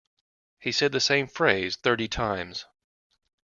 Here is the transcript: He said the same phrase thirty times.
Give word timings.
He 0.57 0.71
said 0.71 0.93
the 0.93 0.99
same 0.99 1.27
phrase 1.27 1.75
thirty 1.75 2.07
times. 2.07 2.65